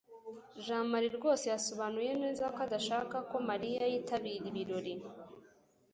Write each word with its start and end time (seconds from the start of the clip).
jamali 0.65 1.07
rwose 1.17 1.45
yasobanuye 1.53 2.11
neza 2.21 2.43
ko 2.53 2.59
adashaka 2.67 3.15
ko 3.29 3.37
mariya 3.49 3.83
yitabira 3.91 4.45
ibirori 4.51 4.93